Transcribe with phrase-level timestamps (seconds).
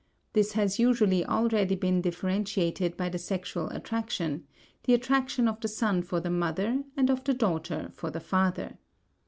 [0.33, 4.47] This has usually already been differentiated by the sexual attraction,
[4.85, 8.79] the attraction of the son for the mother and of the daughter for the father.